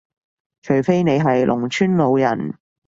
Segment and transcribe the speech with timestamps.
[0.63, 2.57] 除非你係農村老人